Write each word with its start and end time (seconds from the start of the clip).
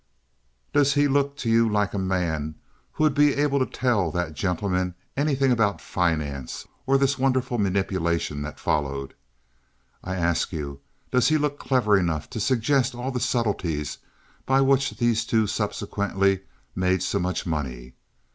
"Does 0.73 0.95
he 0.95 1.07
look 1.07 1.35
to 1.37 1.47
you 1.47 1.69
like 1.69 1.93
a 1.93 1.99
man 1.99 2.55
who 2.93 3.03
would 3.03 3.13
be 3.13 3.35
able 3.35 3.59
to 3.59 3.67
tell 3.67 4.09
that 4.09 4.33
gentleman 4.33 4.95
anything 5.15 5.51
about 5.51 5.79
finance 5.79 6.67
or 6.87 6.97
this 6.97 7.19
wonderful 7.19 7.59
manipulation 7.59 8.41
that 8.41 8.59
followed? 8.59 9.13
I 10.03 10.15
ask 10.15 10.51
you, 10.51 10.79
does 11.11 11.27
he 11.27 11.37
look 11.37 11.59
clever 11.59 11.95
enough 11.95 12.31
to 12.31 12.39
suggest 12.39 12.95
all 12.95 13.11
the 13.11 13.19
subtleties 13.19 13.99
by 14.47 14.59
which 14.59 14.89
these 14.97 15.23
two 15.23 15.45
subsequently 15.45 16.39
made 16.75 17.03
so 17.03 17.19
much 17.19 17.45
money? 17.45 17.93